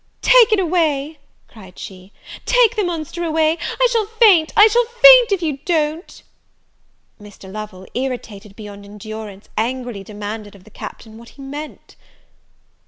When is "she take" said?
1.77-2.75